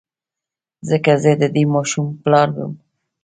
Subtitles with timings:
[0.89, 2.73] ځکه زه د دې ماشوم پلار وم.